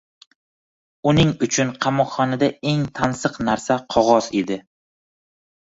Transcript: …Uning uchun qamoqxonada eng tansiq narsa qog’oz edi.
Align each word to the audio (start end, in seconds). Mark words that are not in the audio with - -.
…Uning 1.11 1.33
uchun 1.47 1.73
qamoqxonada 1.85 2.51
eng 2.73 2.83
tansiq 3.01 3.39
narsa 3.51 3.81
qog’oz 3.97 4.33
edi. 4.43 4.61